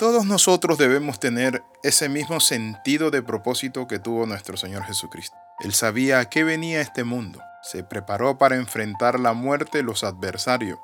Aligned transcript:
Todos 0.00 0.24
nosotros 0.24 0.78
debemos 0.78 1.20
tener 1.20 1.62
ese 1.82 2.08
mismo 2.08 2.40
sentido 2.40 3.10
de 3.10 3.20
propósito 3.20 3.86
que 3.86 3.98
tuvo 3.98 4.24
nuestro 4.24 4.56
Señor 4.56 4.84
Jesucristo. 4.84 5.36
Él 5.58 5.74
sabía 5.74 6.20
a 6.20 6.30
qué 6.30 6.42
venía 6.42 6.80
este 6.80 7.04
mundo. 7.04 7.42
Se 7.62 7.84
preparó 7.84 8.38
para 8.38 8.56
enfrentar 8.56 9.20
la 9.20 9.34
muerte 9.34 9.82
los 9.82 10.02
adversarios. 10.02 10.78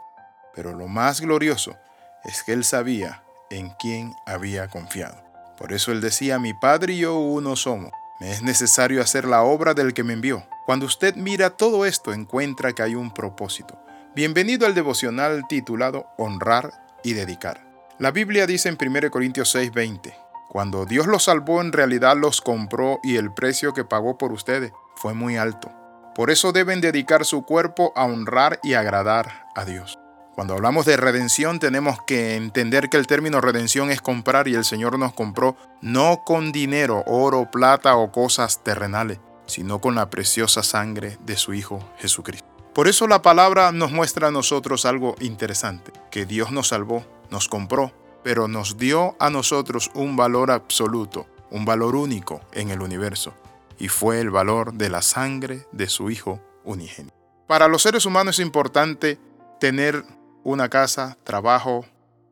Pero 0.54 0.74
lo 0.74 0.86
más 0.86 1.22
glorioso 1.22 1.78
es 2.24 2.42
que 2.42 2.52
él 2.52 2.62
sabía 2.62 3.22
en 3.48 3.70
quién 3.78 4.12
había 4.26 4.68
confiado. 4.68 5.16
Por 5.56 5.72
eso 5.72 5.92
él 5.92 6.02
decía, 6.02 6.38
mi 6.38 6.52
Padre 6.52 6.92
y 6.92 6.98
yo 6.98 7.16
uno 7.16 7.56
somos. 7.56 7.92
Me 8.20 8.32
es 8.32 8.42
necesario 8.42 9.00
hacer 9.00 9.24
la 9.24 9.44
obra 9.44 9.72
del 9.72 9.94
que 9.94 10.04
me 10.04 10.12
envió. 10.12 10.46
Cuando 10.66 10.84
usted 10.84 11.14
mira 11.14 11.48
todo 11.48 11.86
esto, 11.86 12.12
encuentra 12.12 12.74
que 12.74 12.82
hay 12.82 12.94
un 12.94 13.14
propósito. 13.14 13.82
Bienvenido 14.14 14.66
al 14.66 14.74
devocional 14.74 15.48
titulado 15.48 16.06
Honrar 16.18 16.70
y 17.02 17.14
Dedicar. 17.14 17.65
La 17.98 18.10
Biblia 18.10 18.46
dice 18.46 18.68
en 18.68 18.76
1 18.76 19.10
Corintios 19.10 19.54
6:20, 19.54 20.14
cuando 20.50 20.84
Dios 20.84 21.06
los 21.06 21.24
salvó 21.24 21.62
en 21.62 21.72
realidad 21.72 22.14
los 22.14 22.42
compró 22.42 23.00
y 23.02 23.16
el 23.16 23.32
precio 23.32 23.72
que 23.72 23.84
pagó 23.84 24.18
por 24.18 24.32
ustedes 24.32 24.72
fue 24.96 25.14
muy 25.14 25.38
alto. 25.38 25.72
Por 26.14 26.30
eso 26.30 26.52
deben 26.52 26.82
dedicar 26.82 27.24
su 27.24 27.44
cuerpo 27.46 27.94
a 27.96 28.04
honrar 28.04 28.60
y 28.62 28.74
agradar 28.74 29.46
a 29.54 29.64
Dios. 29.64 29.98
Cuando 30.34 30.52
hablamos 30.52 30.84
de 30.84 30.98
redención 30.98 31.58
tenemos 31.58 31.98
que 32.06 32.36
entender 32.36 32.90
que 32.90 32.98
el 32.98 33.06
término 33.06 33.40
redención 33.40 33.90
es 33.90 34.02
comprar 34.02 34.46
y 34.46 34.54
el 34.54 34.66
Señor 34.66 34.98
nos 34.98 35.14
compró 35.14 35.56
no 35.80 36.22
con 36.26 36.52
dinero, 36.52 37.02
oro, 37.06 37.50
plata 37.50 37.96
o 37.96 38.12
cosas 38.12 38.62
terrenales, 38.62 39.20
sino 39.46 39.80
con 39.80 39.94
la 39.94 40.10
preciosa 40.10 40.62
sangre 40.62 41.16
de 41.24 41.38
su 41.38 41.54
Hijo 41.54 41.80
Jesucristo. 41.96 42.45
Por 42.76 42.88
eso 42.88 43.06
la 43.06 43.22
palabra 43.22 43.72
nos 43.72 43.90
muestra 43.90 44.28
a 44.28 44.30
nosotros 44.30 44.84
algo 44.84 45.16
interesante, 45.20 45.94
que 46.10 46.26
Dios 46.26 46.52
nos 46.52 46.68
salvó, 46.68 47.06
nos 47.30 47.48
compró, 47.48 47.94
pero 48.22 48.48
nos 48.48 48.76
dio 48.76 49.16
a 49.18 49.30
nosotros 49.30 49.90
un 49.94 50.14
valor 50.14 50.50
absoluto, 50.50 51.26
un 51.50 51.64
valor 51.64 51.96
único 51.96 52.42
en 52.52 52.68
el 52.68 52.82
universo, 52.82 53.32
y 53.78 53.88
fue 53.88 54.20
el 54.20 54.28
valor 54.28 54.74
de 54.74 54.90
la 54.90 55.00
sangre 55.00 55.66
de 55.72 55.88
su 55.88 56.10
Hijo 56.10 56.42
unigénito. 56.64 57.16
Para 57.46 57.66
los 57.66 57.80
seres 57.80 58.04
humanos 58.04 58.38
es 58.38 58.44
importante 58.44 59.18
tener 59.58 60.04
una 60.44 60.68
casa, 60.68 61.16
trabajo, 61.24 61.86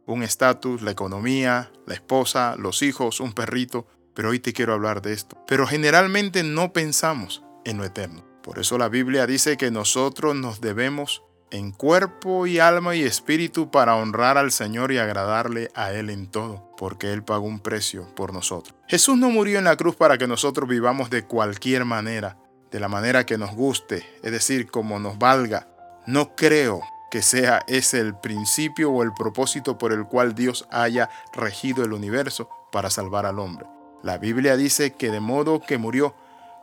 un 0.04 0.22
estatus, 0.22 0.82
la 0.82 0.90
economía, 0.90 1.72
la 1.86 1.94
esposa, 1.94 2.54
los 2.58 2.82
hijos, 2.82 3.20
un 3.20 3.32
perrito, 3.32 3.86
pero 4.12 4.28
hoy 4.28 4.40
te 4.40 4.52
quiero 4.52 4.74
hablar 4.74 5.00
de 5.00 5.14
esto. 5.14 5.42
Pero 5.46 5.66
generalmente 5.66 6.42
no 6.42 6.74
pensamos 6.74 7.42
en 7.64 7.78
lo 7.78 7.84
eterno. 7.86 8.33
Por 8.44 8.58
eso 8.58 8.76
la 8.76 8.90
Biblia 8.90 9.26
dice 9.26 9.56
que 9.56 9.70
nosotros 9.70 10.36
nos 10.36 10.60
debemos 10.60 11.22
en 11.50 11.72
cuerpo 11.72 12.46
y 12.46 12.58
alma 12.58 12.94
y 12.94 13.02
espíritu 13.02 13.70
para 13.70 13.96
honrar 13.96 14.36
al 14.36 14.52
Señor 14.52 14.92
y 14.92 14.98
agradarle 14.98 15.70
a 15.74 15.92
Él 15.92 16.10
en 16.10 16.26
todo, 16.26 16.70
porque 16.76 17.14
Él 17.14 17.24
pagó 17.24 17.46
un 17.46 17.60
precio 17.60 18.06
por 18.14 18.34
nosotros. 18.34 18.76
Jesús 18.86 19.16
no 19.16 19.30
murió 19.30 19.58
en 19.58 19.64
la 19.64 19.76
cruz 19.76 19.96
para 19.96 20.18
que 20.18 20.26
nosotros 20.26 20.68
vivamos 20.68 21.08
de 21.08 21.24
cualquier 21.24 21.86
manera, 21.86 22.36
de 22.70 22.80
la 22.80 22.88
manera 22.88 23.24
que 23.24 23.38
nos 23.38 23.54
guste, 23.54 24.04
es 24.22 24.30
decir, 24.30 24.70
como 24.70 24.98
nos 24.98 25.18
valga. 25.18 25.66
No 26.06 26.36
creo 26.36 26.82
que 27.10 27.22
sea 27.22 27.64
ese 27.66 27.98
el 27.98 28.14
principio 28.14 28.90
o 28.90 29.02
el 29.02 29.14
propósito 29.14 29.78
por 29.78 29.90
el 29.94 30.04
cual 30.04 30.34
Dios 30.34 30.68
haya 30.70 31.08
regido 31.32 31.82
el 31.82 31.94
universo 31.94 32.50
para 32.70 32.90
salvar 32.90 33.24
al 33.24 33.38
hombre. 33.38 33.64
La 34.02 34.18
Biblia 34.18 34.58
dice 34.58 34.92
que 34.92 35.10
de 35.10 35.20
modo 35.20 35.62
que 35.62 35.78
murió 35.78 36.14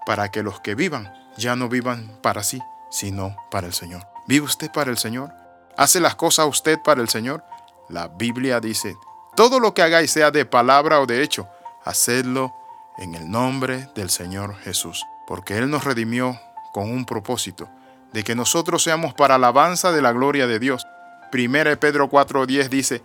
para 0.05 0.29
que 0.29 0.43
los 0.43 0.59
que 0.59 0.75
vivan 0.75 1.20
ya 1.37 1.55
no 1.55 1.69
vivan 1.69 2.11
para 2.21 2.43
sí, 2.43 2.61
sino 2.89 3.35
para 3.49 3.67
el 3.67 3.73
Señor. 3.73 4.07
¿Vive 4.27 4.45
usted 4.45 4.71
para 4.71 4.91
el 4.91 4.97
Señor? 4.97 5.31
¿Hace 5.77 5.99
las 5.99 6.15
cosas 6.15 6.47
usted 6.47 6.79
para 6.83 7.01
el 7.01 7.09
Señor? 7.09 7.43
La 7.89 8.07
Biblia 8.07 8.59
dice, 8.59 8.95
todo 9.35 9.59
lo 9.59 9.73
que 9.73 9.81
hagáis 9.81 10.11
sea 10.11 10.31
de 10.31 10.45
palabra 10.45 10.99
o 10.99 11.05
de 11.05 11.23
hecho, 11.23 11.47
hacedlo 11.83 12.53
en 12.97 13.15
el 13.15 13.29
nombre 13.29 13.89
del 13.95 14.09
Señor 14.09 14.55
Jesús, 14.57 15.05
porque 15.27 15.57
Él 15.57 15.69
nos 15.69 15.83
redimió 15.83 16.39
con 16.73 16.91
un 16.91 17.05
propósito 17.05 17.69
de 18.13 18.23
que 18.23 18.35
nosotros 18.35 18.83
seamos 18.83 19.13
para 19.13 19.35
alabanza 19.35 19.91
de 19.91 20.01
la 20.01 20.11
gloria 20.11 20.47
de 20.47 20.59
Dios. 20.59 20.85
1 21.33 21.79
Pedro 21.79 22.09
4:10 22.09 22.69
dice, 22.69 23.01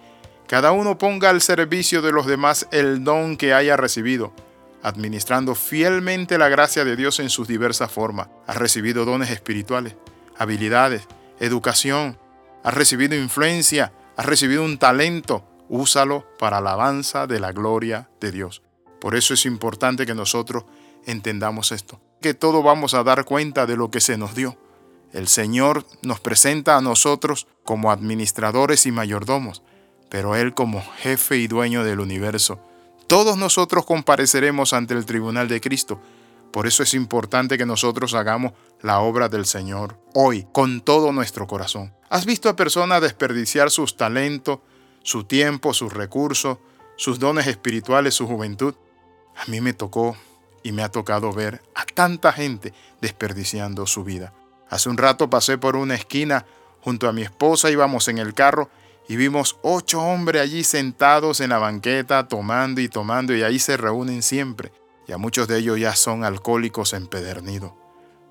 cada 0.46 0.72
uno 0.72 0.98
ponga 0.98 1.30
al 1.30 1.40
servicio 1.40 2.02
de 2.02 2.12
los 2.12 2.26
demás 2.26 2.66
el 2.70 3.04
don 3.04 3.36
que 3.36 3.54
haya 3.54 3.76
recibido, 3.76 4.32
administrando 4.86 5.56
fielmente 5.56 6.38
la 6.38 6.48
gracia 6.48 6.84
de 6.84 6.94
Dios 6.94 7.18
en 7.18 7.28
sus 7.28 7.48
diversas 7.48 7.90
formas. 7.90 8.28
Has 8.46 8.54
recibido 8.54 9.04
dones 9.04 9.30
espirituales, 9.30 9.96
habilidades, 10.38 11.08
educación, 11.40 12.16
has 12.62 12.72
recibido 12.72 13.16
influencia, 13.16 13.92
has 14.16 14.26
recibido 14.26 14.62
un 14.62 14.78
talento, 14.78 15.44
úsalo 15.68 16.24
para 16.38 16.58
alabanza 16.58 17.26
de 17.26 17.40
la 17.40 17.50
gloria 17.50 18.08
de 18.20 18.30
Dios. 18.30 18.62
Por 19.00 19.16
eso 19.16 19.34
es 19.34 19.44
importante 19.44 20.06
que 20.06 20.14
nosotros 20.14 20.66
entendamos 21.04 21.72
esto, 21.72 22.00
que 22.20 22.34
todo 22.34 22.62
vamos 22.62 22.94
a 22.94 23.02
dar 23.02 23.24
cuenta 23.24 23.66
de 23.66 23.76
lo 23.76 23.90
que 23.90 24.00
se 24.00 24.16
nos 24.16 24.36
dio. 24.36 24.56
El 25.12 25.26
Señor 25.26 25.84
nos 26.02 26.20
presenta 26.20 26.76
a 26.76 26.80
nosotros 26.80 27.48
como 27.64 27.90
administradores 27.90 28.86
y 28.86 28.92
mayordomos, 28.92 29.64
pero 30.10 30.36
Él 30.36 30.54
como 30.54 30.80
jefe 30.98 31.38
y 31.38 31.48
dueño 31.48 31.82
del 31.82 31.98
universo. 31.98 32.60
Todos 33.06 33.36
nosotros 33.36 33.86
compareceremos 33.86 34.72
ante 34.72 34.94
el 34.94 35.06
tribunal 35.06 35.46
de 35.46 35.60
Cristo. 35.60 36.00
Por 36.50 36.66
eso 36.66 36.82
es 36.82 36.92
importante 36.94 37.56
que 37.56 37.64
nosotros 37.64 38.14
hagamos 38.14 38.52
la 38.82 38.98
obra 38.98 39.28
del 39.28 39.46
Señor 39.46 39.98
hoy, 40.12 40.46
con 40.50 40.80
todo 40.80 41.12
nuestro 41.12 41.46
corazón. 41.46 41.94
¿Has 42.08 42.26
visto 42.26 42.48
a 42.48 42.56
personas 42.56 43.00
desperdiciar 43.00 43.70
sus 43.70 43.96
talentos, 43.96 44.58
su 45.04 45.22
tiempo, 45.22 45.72
sus 45.72 45.92
recursos, 45.92 46.58
sus 46.96 47.20
dones 47.20 47.46
espirituales, 47.46 48.14
su 48.14 48.26
juventud? 48.26 48.74
A 49.36 49.48
mí 49.48 49.60
me 49.60 49.72
tocó 49.72 50.16
y 50.64 50.72
me 50.72 50.82
ha 50.82 50.90
tocado 50.90 51.32
ver 51.32 51.62
a 51.76 51.84
tanta 51.84 52.32
gente 52.32 52.72
desperdiciando 53.00 53.86
su 53.86 54.02
vida. 54.02 54.32
Hace 54.68 54.88
un 54.88 54.96
rato 54.96 55.30
pasé 55.30 55.58
por 55.58 55.76
una 55.76 55.94
esquina 55.94 56.44
junto 56.80 57.08
a 57.08 57.12
mi 57.12 57.22
esposa, 57.22 57.70
íbamos 57.70 58.08
en 58.08 58.18
el 58.18 58.34
carro 58.34 58.68
y 59.08 59.16
vimos 59.16 59.58
ocho 59.62 60.00
hombres 60.00 60.42
allí 60.42 60.64
sentados 60.64 61.40
en 61.40 61.50
la 61.50 61.58
banqueta 61.58 62.26
tomando 62.26 62.80
y 62.80 62.88
tomando 62.88 63.34
y 63.34 63.42
ahí 63.42 63.58
se 63.58 63.76
reúnen 63.76 64.22
siempre. 64.22 64.72
Y 65.06 65.12
a 65.12 65.18
muchos 65.18 65.46
de 65.46 65.58
ellos 65.58 65.78
ya 65.78 65.94
son 65.94 66.24
alcohólicos 66.24 66.92
empedernidos. 66.92 67.72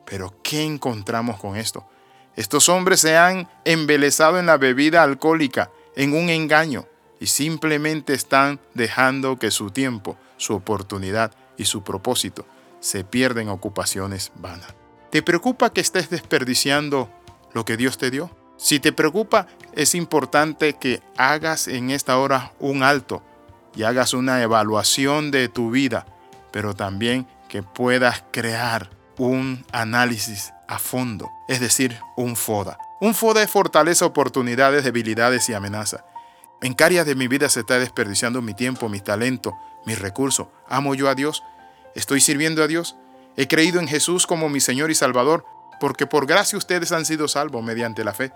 Pero 0.05 0.35
¿qué 0.43 0.63
encontramos 0.63 1.39
con 1.39 1.55
esto? 1.55 1.87
Estos 2.35 2.67
hombres 2.67 2.99
se 2.99 3.15
han 3.15 3.47
embelezado 3.63 4.39
en 4.39 4.45
la 4.45 4.57
bebida 4.57 5.03
alcohólica, 5.03 5.71
en 5.95 6.13
un 6.13 6.29
engaño, 6.29 6.85
y 7.19 7.27
simplemente 7.27 8.13
están 8.13 8.59
dejando 8.73 9.39
que 9.39 9.51
su 9.51 9.71
tiempo, 9.71 10.17
su 10.35 10.53
oportunidad 10.53 11.31
y 11.57 11.63
su 11.63 11.83
propósito 11.83 12.45
se 12.81 13.05
pierden 13.05 13.47
en 13.47 13.53
ocupaciones 13.53 14.33
vanas. 14.35 14.75
¿Te 15.11 15.23
preocupa 15.23 15.71
que 15.71 15.79
estés 15.79 16.09
desperdiciando 16.09 17.09
lo 17.53 17.63
que 17.63 17.77
Dios 17.77 17.97
te 17.97 18.11
dio? 18.11 18.29
Si 18.57 18.79
te 18.79 18.91
preocupa, 18.91 19.47
es 19.73 19.95
importante 19.95 20.73
que 20.73 21.01
hagas 21.17 21.67
en 21.67 21.89
esta 21.89 22.17
hora 22.17 22.53
un 22.59 22.83
alto 22.83 23.21
y 23.75 23.83
hagas 23.83 24.13
una 24.13 24.41
evaluación 24.41 25.31
de 25.31 25.49
tu 25.49 25.71
vida, 25.71 26.05
pero 26.51 26.73
también 26.73 27.27
que 27.49 27.63
puedas 27.63 28.23
crear 28.31 28.89
un 29.17 29.65
análisis 29.71 30.53
a 30.67 30.79
fondo, 30.79 31.29
es 31.47 31.59
decir, 31.59 31.99
un 32.15 32.35
FODA. 32.35 32.77
Un 33.01 33.13
FODA 33.13 33.43
es 33.43 33.51
fortaleza, 33.51 34.05
oportunidades, 34.05 34.83
debilidades 34.83 35.49
y 35.49 35.53
amenaza. 35.53 36.05
¿En 36.61 36.73
qué 36.73 37.03
de 37.03 37.15
mi 37.15 37.27
vida 37.27 37.49
se 37.49 37.59
está 37.59 37.77
desperdiciando 37.77 38.41
mi 38.41 38.53
tiempo, 38.53 38.89
mi 38.89 39.01
talento, 39.01 39.53
mis 39.85 39.99
recursos? 39.99 40.47
¿Amo 40.67 40.95
yo 40.95 41.09
a 41.09 41.15
Dios? 41.15 41.43
¿Estoy 41.93 42.21
sirviendo 42.21 42.63
a 42.63 42.67
Dios? 42.67 42.95
He 43.35 43.47
creído 43.47 43.79
en 43.79 43.87
Jesús 43.87 44.25
como 44.25 44.49
mi 44.49 44.61
Señor 44.61 44.89
y 44.89 44.95
Salvador, 44.95 45.45
porque 45.79 46.07
por 46.07 46.25
gracia 46.25 46.57
ustedes 46.57 46.91
han 46.91 47.05
sido 47.05 47.27
salvos 47.27 47.63
mediante 47.63 48.03
la 48.03 48.13
fe. 48.13 48.31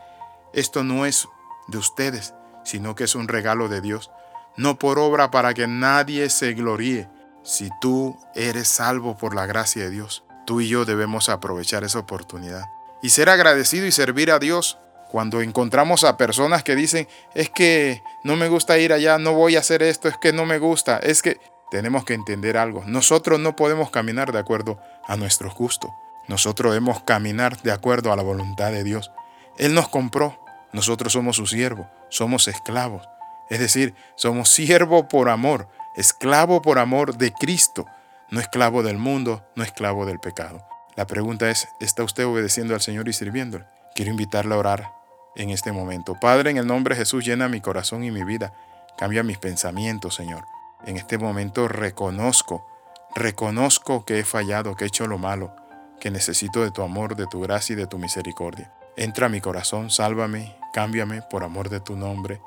Esto 0.54 0.84
no 0.84 1.06
es 1.06 1.28
de 1.68 1.78
ustedes, 1.78 2.34
sino 2.64 2.96
que 2.96 3.04
es 3.04 3.16
un 3.16 3.28
regalo 3.28 3.68
de 3.68 3.82
Dios, 3.82 4.12
no 4.58 4.78
por 4.78 5.00
obra 5.00 5.32
para 5.32 5.54
que 5.54 5.68
nadie 5.68 6.30
se 6.30 6.54
gloríe. 6.54 7.10
Si 7.44 7.70
tú 7.80 8.18
eres 8.36 8.68
salvo 8.68 9.18
por 9.18 9.34
la 9.34 9.46
gracia 9.46 9.84
de 9.84 9.90
Dios, 9.90 10.24
tú 10.46 10.62
y 10.62 10.68
yo 10.68 10.86
debemos 10.86 11.30
aprovechar 11.30 11.84
esa 11.84 12.00
oportunidad 12.00 12.66
y 13.02 13.10
ser 13.10 13.30
agradecido 13.30 13.86
y 13.86 13.92
servir 13.92 14.32
a 14.32 14.40
Dios. 14.40 14.78
Cuando 15.10 15.42
encontramos 15.42 16.04
a 16.04 16.18
personas 16.18 16.64
que 16.64 16.76
dicen, 16.76 17.08
es 17.34 17.50
que 17.50 18.04
no 18.24 18.36
me 18.36 18.48
gusta 18.48 18.78
ir 18.78 18.94
allá, 18.94 19.18
no 19.18 19.34
voy 19.34 19.56
a 19.56 19.60
hacer 19.60 19.82
esto, 19.82 20.08
es 20.08 20.18
que 20.18 20.34
no 20.34 20.46
me 20.46 20.60
gusta, 20.60 20.98
es 21.00 21.24
que 21.24 21.40
tenemos 21.72 22.06
que 22.06 22.14
entender 22.14 22.58
algo. 22.58 22.84
Nosotros 22.86 23.40
no 23.40 23.56
podemos 23.56 23.90
caminar 23.90 24.32
de 24.32 24.40
acuerdo 24.40 24.80
a 25.08 25.16
nuestro 25.18 25.52
gusto. 25.52 25.94
Nosotros 26.30 26.72
debemos 26.72 27.04
caminar 27.04 27.62
de 27.62 27.74
acuerdo 27.74 28.14
a 28.14 28.16
la 28.16 28.24
voluntad 28.24 28.72
de 28.72 28.86
Dios. 28.86 29.12
Él 29.58 29.74
nos 29.74 29.90
compró. 29.90 30.40
Nosotros 30.72 31.12
somos 31.12 31.36
su 31.36 31.48
siervo. 31.48 31.90
Somos 32.08 32.48
esclavos. 32.48 33.06
Es 33.50 33.60
decir, 33.60 33.94
somos 34.16 34.48
siervo 34.48 35.10
por 35.10 35.28
amor, 35.28 35.68
esclavo 35.96 36.62
por 36.62 36.80
amor 36.80 37.18
de 37.18 37.34
Cristo, 37.34 37.88
no 38.30 38.40
esclavo 38.40 38.84
del 38.84 39.00
mundo, 39.00 39.44
no 39.56 39.64
esclavo 39.64 40.06
del 40.06 40.20
pecado. 40.20 40.64
La 40.96 41.08
pregunta 41.08 41.50
es, 41.50 41.68
¿está 41.82 42.04
usted 42.04 42.26
obedeciendo 42.26 42.76
al 42.76 42.82
Señor 42.82 43.10
y 43.10 43.14
sirviéndole? 43.14 43.66
Quiero 43.96 44.12
invitarle 44.12 44.54
a 44.54 44.60
orar 44.60 44.94
en 45.36 45.50
este 45.50 45.72
momento. 45.72 46.16
Padre, 46.22 46.52
en 46.52 46.58
el 46.58 46.68
nombre 46.68 46.94
de 46.94 47.02
Jesús, 47.02 47.26
llena 47.26 47.50
mi 47.50 47.60
corazón 47.60 48.04
y 48.04 48.12
mi 48.12 48.24
vida 48.24 48.54
Cambia 49.00 49.24
mis 49.24 49.38
pensamientos, 49.38 50.16
Señor. 50.16 50.44
En 50.86 50.98
este 50.98 51.18
momento 51.18 51.70
reconozco, 51.70 52.68
reconozco 53.16 54.04
que 54.04 54.20
he 54.20 54.26
fallado, 54.26 54.76
que 54.76 54.84
he 54.84 54.88
hecho 54.88 55.08
lo 55.08 55.18
malo, 55.18 55.56
que 56.00 56.12
necesito 56.12 56.62
de 56.62 56.72
tu 56.72 56.82
amor, 56.82 57.16
de 57.16 57.28
tu 57.28 57.42
gracia 57.42 57.74
y 57.74 57.78
de 57.78 57.88
tu 57.88 57.98
misericordia. 57.98 58.72
Entra 58.96 59.28
a 59.28 59.30
mi 59.30 59.42
corazón, 59.42 59.90
sálvame, 59.90 60.56
cámbiame 60.74 61.22
por 61.22 61.44
amor 61.44 61.70
de 61.70 61.80
tu 61.80 61.96
nombre. 61.96 62.42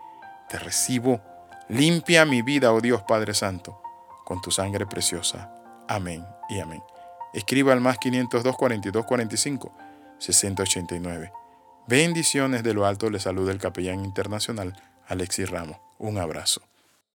Te 0.49 0.59
recibo. 0.59 1.21
Limpia 1.69 2.25
mi 2.25 2.43
vida, 2.43 2.73
oh 2.73 2.81
Dios 2.81 3.03
Padre 3.03 3.35
Santo, 3.35 3.81
con 4.25 4.41
tu 4.41 4.51
sangre 4.51 4.87
preciosa. 4.87 5.55
Amén 5.89 6.27
y 6.49 6.61
amén. 6.61 6.83
Escriba 7.33 7.73
al 7.73 7.81
más 7.81 7.99
502 7.99 8.57
42 8.57 9.07
45 9.07 9.73
689. 10.19 11.33
Bendiciones 11.87 12.63
de 12.63 12.75
lo 12.75 12.87
alto, 12.87 13.11
le 13.11 13.19
saluda 13.19 13.53
el 13.53 13.59
capellán 13.59 14.05
internacional 14.05 14.77
Alexis 15.09 15.51
Ramos. 15.51 15.79
Un 15.99 16.19
abrazo. 16.19 16.63